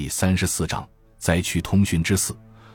[0.00, 2.32] 第三十四章灾区通讯之四，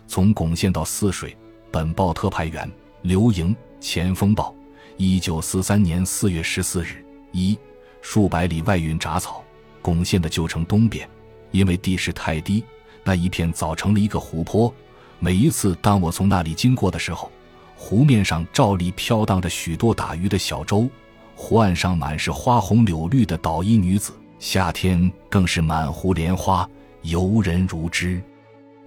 [0.08, 1.34] 从巩县到泗水。
[1.72, 2.70] 本报特派员
[3.02, 4.54] 刘莹，前锋报。
[4.98, 7.02] 一九四三年四月十四日，
[7.32, 7.58] 一
[8.02, 9.42] 数百里外运杂草。
[9.82, 11.10] 巩县的旧城东边，
[11.52, 12.62] 因为地势太低，
[13.06, 14.72] 那一片早成了一个湖泊。
[15.18, 17.32] 每一次当我从那里经过的时候，
[17.78, 20.90] 湖面上照例飘荡着许多打鱼的小舟，
[21.38, 24.12] 湖岸上满是花红柳绿的捣衣女子。
[24.40, 26.70] 夏天更是满湖莲花。
[27.04, 28.22] 游人如织。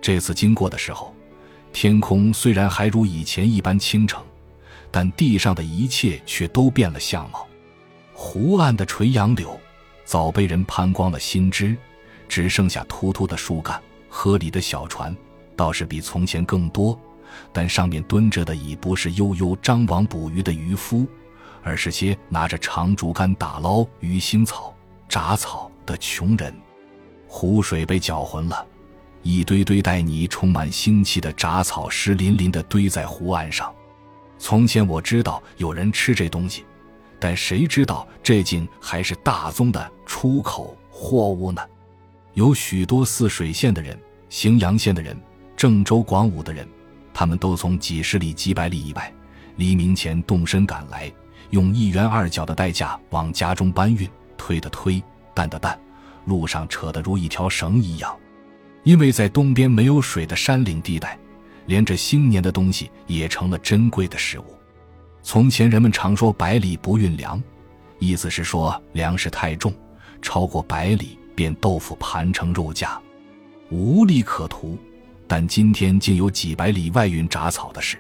[0.01, 1.15] 这次经过的时候，
[1.73, 4.23] 天空虽然还如以前一般清澄，
[4.91, 7.47] 但地上的一切却都变了相貌。
[8.13, 9.59] 湖岸的垂杨柳
[10.05, 11.77] 早被人攀光了新枝，
[12.29, 13.81] 只剩下秃秃的树干。
[14.09, 15.15] 河里的小船
[15.55, 16.99] 倒是比从前更多，
[17.53, 21.07] 但上面蹲着的已不是悠悠张网捕鱼的渔夫，
[21.63, 24.75] 而是些拿着长竹竿打捞鱼腥草、
[25.09, 26.55] 杂草的穷人。
[27.27, 28.67] 湖水被搅浑了，
[29.23, 33.73] 一堆堆带泥、充满腥气的杂草湿淋淋地堆在湖岸上。
[34.39, 36.65] 从前我知道有人吃这东西，
[37.19, 41.63] 但谁知道这竟还是大宗的出口货物呢？
[42.35, 43.99] 有许多泗水县的人、
[44.31, 45.17] 荥阳县的人、
[45.57, 46.69] 郑州、广武的人，
[47.15, 49.13] 他们都从几十里、几百里以外，
[49.57, 51.11] 黎明前动身赶来，
[51.51, 55.79] 用一元二角的代价往家中搬运，推的推，担的担。
[56.27, 58.15] 路上扯得如一条绳一样，
[58.83, 61.19] 因为在东边没有水的山岭地带，
[61.67, 64.45] 连这新年的东西也成了珍贵的食物。
[65.23, 67.43] 从前人们常说“百里不运粮”，
[67.99, 69.73] 意思是说粮食太重，
[70.21, 73.01] 超过百里便豆腐盘成肉架，
[73.71, 74.79] 无利可图。
[75.29, 77.99] 但今天竟有几百里外运杂草的事。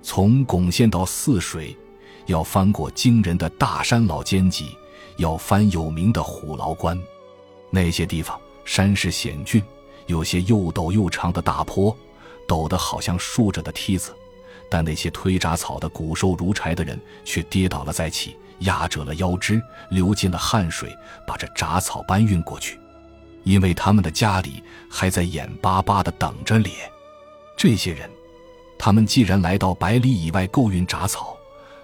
[0.00, 1.76] 从巩县到泗水，
[2.24, 4.68] 要翻过惊人的大山老尖脊，
[5.18, 6.98] 要翻有名的虎牢关。
[7.74, 9.60] 那些地方山势险峻，
[10.06, 11.94] 有些又陡又长的大坡，
[12.46, 14.14] 陡得好像竖着的梯子。
[14.70, 20.96] 但那些推铡草的骨瘦如柴的人却跌倒了再起，压折了腰肢，流尽了汗水，
[21.26, 22.78] 把这铡草搬运过去，
[23.42, 26.72] 因为他们的家里还在眼巴巴地等着咧。
[27.56, 28.08] 这些人，
[28.78, 31.36] 他们既然来到百里以外购运铡草，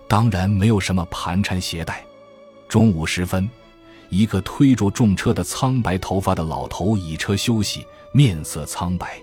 [0.06, 2.04] 当然没有什么盘缠携带。
[2.68, 3.50] 中午时分。
[4.10, 9.20] 一个推着重车的苍白头发的老头倚车休息，面色苍白。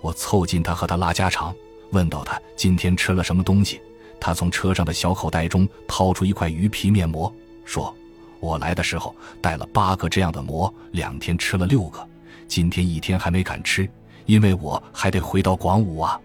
[0.00, 1.54] 我凑近他和他拉家常，
[1.90, 3.80] 问到他今天吃了什么东西。
[4.18, 7.30] 他从车上的小口袋中掏出一块鱼皮面膜，
[7.66, 7.94] 说
[8.40, 12.06] ：“我来的时候带了八个这样的馍，两天吃了六个，
[12.48, 13.86] 今天一天还没敢吃，
[14.24, 16.18] 因为我还得回到广武啊。”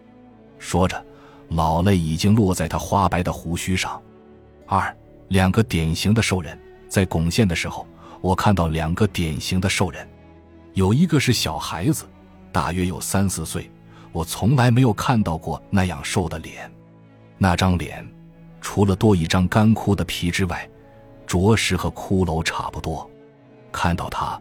[0.58, 1.06] 说着，
[1.50, 4.02] 老泪已经落在他花白的胡须上。
[4.66, 4.96] 二
[5.28, 6.58] 两个典型的兽人。
[6.90, 7.88] 在巩县的时候，
[8.20, 10.06] 我看到两个典型的兽人，
[10.74, 12.06] 有一个是小孩子，
[12.52, 13.72] 大约有三四岁，
[14.12, 16.70] 我从来没有看到过那样瘦的脸。
[17.38, 18.06] 那张脸，
[18.60, 20.68] 除了多一张干枯的皮之外，
[21.28, 23.10] 着实和骷髅差不多。
[23.72, 24.38] 看到他，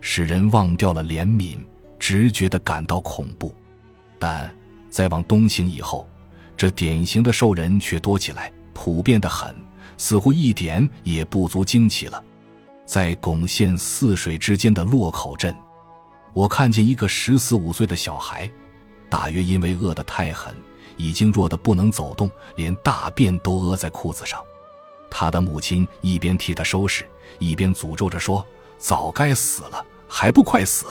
[0.00, 1.56] 使人忘掉了怜悯，
[1.98, 3.54] 直觉的感到恐怖。
[4.18, 4.52] 但
[4.90, 6.06] 再往东行以后，
[6.56, 9.54] 这典型的兽人却多起来，普遍的很。
[9.96, 12.22] 似乎一点也不足惊奇了。
[12.84, 15.54] 在巩县泗水之间的洛口镇，
[16.32, 18.50] 我看见一个十四五岁的小孩，
[19.08, 20.54] 大约因为饿得太狠，
[20.96, 24.42] 已经弱得不能走动，连大便都屙在裤子上。
[25.10, 27.06] 他的母亲一边替他收拾，
[27.38, 28.44] 一边诅咒着说
[28.78, 30.86] ：“早该死了，还不快死！”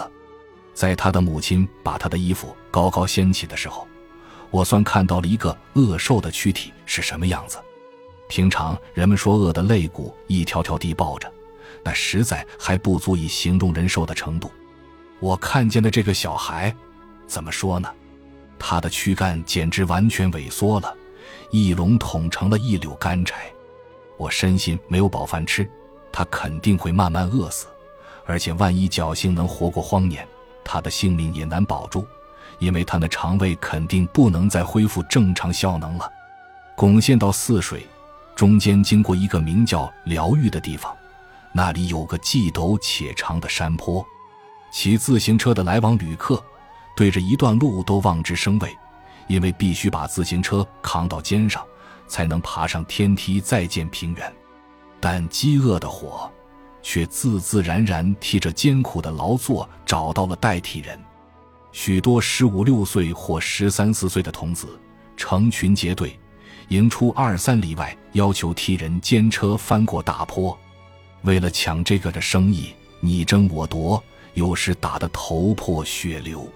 [0.73, 3.85] 在他的母亲把他的衣服高高掀起的时候，
[4.50, 7.57] 我算看到了一个饿瘦的躯体是什么样子。
[8.31, 11.30] 平常人们说饿的肋骨一条条地抱着，
[11.84, 14.50] 那实在还不足以形容人瘦的程度。
[15.19, 16.74] 我看见的这个小孩，
[17.28, 17.90] 怎么说呢？
[18.58, 20.96] 他的躯干简直完全萎缩了，
[21.50, 23.52] 一笼统成了一绺干柴。
[24.16, 25.69] 我深信没有饱饭吃，
[26.09, 27.68] 他肯定会慢慢饿死。
[28.25, 30.25] 而且万一侥幸能活过荒年，
[30.63, 32.07] 他的性命也难保住，
[32.60, 36.10] 因为他的肠胃肯定不能再恢复正常效能了。
[36.77, 37.86] 巩县到泗水。
[38.41, 40.97] 中间经过一个名叫疗愈的地方，
[41.53, 44.03] 那里有个既陡且长的山坡。
[44.71, 46.43] 骑自行车的来往旅客，
[46.95, 48.75] 对着一段路都望之生畏，
[49.27, 51.63] 因为必须把自行车扛到肩上，
[52.07, 54.33] 才能爬上天梯再见平原。
[54.99, 56.27] 但饥饿的火，
[56.81, 60.99] 却自自然然替这艰苦的劳作找到了代替人。
[61.71, 64.79] 许多十五六岁或十三四岁的童子，
[65.15, 66.19] 成群结队。
[66.71, 70.57] 迎出二三里外，要求替人肩车翻过大坡。
[71.23, 74.01] 为了抢这个的生意，你争我夺，
[74.35, 76.47] 有时打得头破血流。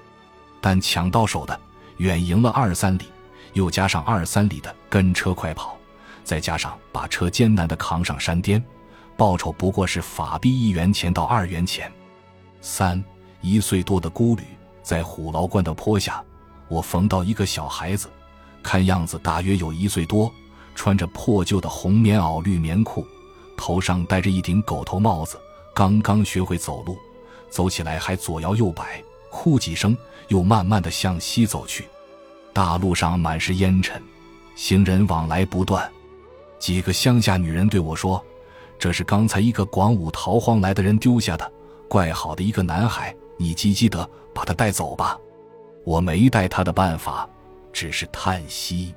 [0.61, 1.59] 但抢到手的
[1.97, 3.03] 远赢了二三里，
[3.51, 5.77] 又加上二三里的跟车快跑，
[6.23, 8.63] 再加上把车艰难地扛上山巅，
[9.17, 11.91] 报酬不过是法币一元钱到二元钱。
[12.61, 13.03] 三
[13.41, 14.43] 一岁多的孤旅
[14.81, 16.23] 在虎牢关的坡下，
[16.69, 18.09] 我逢到一个小孩子，
[18.65, 20.33] 看样子大约有一岁多，
[20.73, 23.05] 穿着破旧的红棉袄、绿棉裤，
[23.55, 25.39] 头上戴着一顶狗头帽子，
[25.73, 26.97] 刚刚学会走路，
[27.47, 29.95] 走起来还左摇右摆，哭几声，
[30.29, 31.85] 又慢慢的向西走去。
[32.51, 34.01] 大路上满是烟尘，
[34.55, 35.87] 行人往来不断。
[36.57, 38.23] 几个乡下女人对我说
[38.79, 41.51] ：“这是刚才一个广武逃荒来的人丢下的。”
[41.87, 45.15] 怪好的一个男孩，你积积德把他带走吧。
[45.83, 47.29] 我没带他的办法，
[47.75, 48.95] 只是叹息，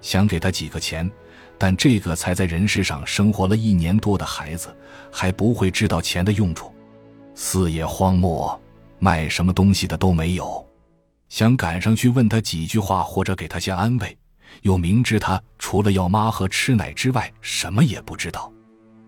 [0.00, 1.08] 想给他几个钱，
[1.56, 4.76] 但这个才在人世上生活了一年多的孩子，
[5.08, 6.74] 还不会知道钱的用处。
[7.36, 8.60] 四野荒漠，
[8.98, 10.66] 卖什么东西的都没有。
[11.28, 14.18] 想赶上去问他几句话，或者给他些安慰，
[14.62, 18.52] 又明知他除了要妈和吃奶之外，什么也不知道。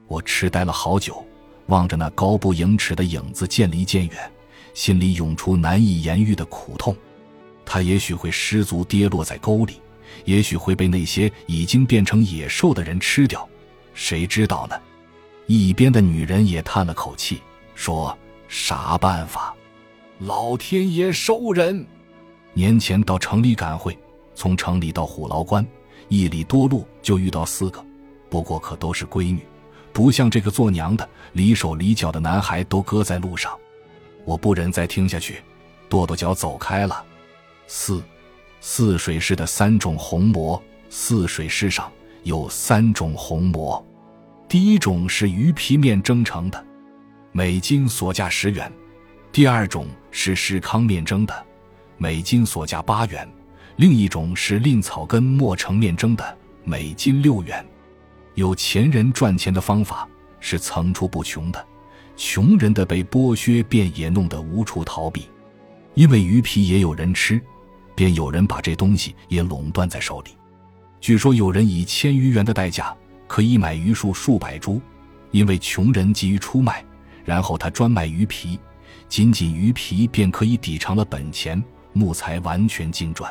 [0.06, 1.27] 我痴呆了好久。
[1.67, 4.33] 望着那高不盈尺的影子渐离渐远，
[4.75, 6.97] 心里涌出难以言喻的苦痛。
[7.72, 9.81] 他也许会失足跌落在沟里，
[10.25, 13.49] 也许会被那些已经变成野兽的人吃掉，
[13.94, 14.75] 谁知道呢？
[15.46, 17.40] 一边的女人也叹了口气，
[17.76, 18.19] 说
[18.49, 19.55] ：“啥办法？
[20.19, 21.87] 老天爷收人。”
[22.55, 23.96] 年前到城里赶会，
[24.34, 25.64] 从城里到虎牢关，
[26.08, 27.81] 一里多路就遇到四个，
[28.28, 29.46] 不过可都是闺女。
[29.93, 33.56] 不像这个做娘的，离手离脚的男孩都搁在路上，
[34.25, 35.40] 我不忍再听下去，
[35.88, 37.05] 跺跺脚走开了。
[37.72, 38.02] 四，
[38.61, 40.61] 泗水市的三种红馍。
[40.88, 41.88] 泗水市上
[42.25, 43.87] 有三种红馍，
[44.49, 46.67] 第一种是鱼皮面蒸成的，
[47.31, 48.69] 每斤所价十元；
[49.31, 51.46] 第二种是石糠面蒸的，
[51.96, 53.25] 每斤所价八元；
[53.76, 57.64] 另一种是蔺草根磨成面蒸的，每斤六元。
[58.34, 60.08] 有钱人赚钱的方法
[60.40, 61.64] 是层出不穷的，
[62.17, 65.28] 穷人的被剥削便也弄得无处逃避，
[65.94, 67.40] 因为鱼皮也有人吃，
[68.00, 70.31] 便有人把这东西也垄断在手里。
[71.02, 74.81] 据说有人以千余元的代价可以买榆树数百株，
[75.32, 76.82] 因为穷人急于出卖，
[77.26, 78.58] 然后他专卖鱼皮，
[79.06, 81.62] 仅仅鱼皮便可以抵偿了本钱，
[81.93, 83.31] 木材完全净赚。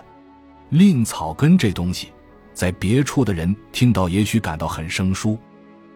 [0.70, 2.10] 蔺草根这东西。
[2.54, 5.36] 在别处的人听到，也许感到很生疏。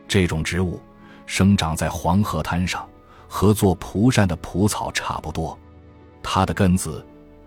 [0.08, 0.82] 这种植物
[1.28, 2.90] 生长在黄河滩上，
[3.28, 5.56] 和做蒲扇的蒲草差不多。
[6.24, 7.06] 它的根子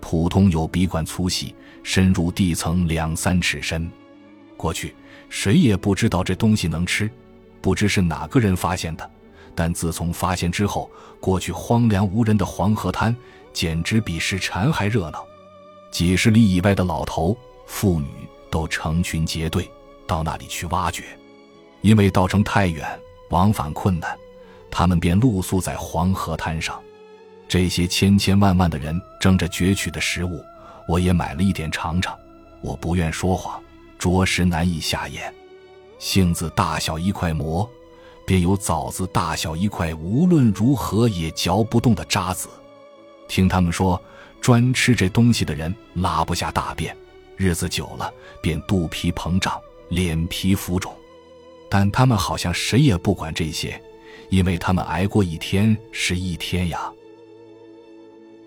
[0.09, 3.91] 普通有笔管粗细，深入地层两三尺深。
[4.57, 4.95] 过去
[5.29, 7.11] 谁也不知道这东西能吃，
[7.61, 9.11] 不知是哪个人发现的。
[9.53, 10.89] 但自从发现之后，
[11.19, 13.15] 过去荒凉无人的黄河滩
[13.53, 15.27] 简直比石蝉还热闹。
[15.91, 17.37] 几十里以外的老头
[17.67, 18.07] 妇女。
[18.49, 19.69] 都成群结队
[20.07, 21.03] 到那里去挖掘，
[21.83, 22.89] 因为道程太远，
[23.31, 24.17] 往返困难，
[24.71, 26.81] 他们便露宿在黄河滩上。
[27.49, 30.45] 这些千千万万的人争着攫取的食物，
[30.89, 32.17] 我也买了一点尝尝。
[32.61, 33.63] 我不愿说谎，
[33.99, 35.33] 着实难以下咽。
[35.99, 37.69] 杏子大小一块馍，
[38.27, 42.49] 便有枣子大小一块，无论如何也嚼不动的渣子。
[43.29, 44.01] 听他们说，
[44.41, 46.97] 专吃这东西的人拉不下大便。
[47.37, 48.13] 日子久了，
[48.43, 50.95] 便肚皮膨胀，脸皮浮肿，
[51.69, 53.81] 但他们好像谁也不管这些，
[54.31, 56.91] 因为他们挨过一天是一天呀。